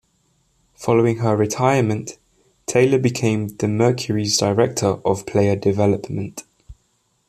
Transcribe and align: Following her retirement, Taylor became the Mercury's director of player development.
Following 0.73 1.17
her 1.17 1.35
retirement, 1.37 2.17
Taylor 2.65 2.97
became 2.97 3.49
the 3.49 3.67
Mercury's 3.67 4.35
director 4.35 4.97
of 5.05 5.27
player 5.27 5.55
development. 5.55 6.43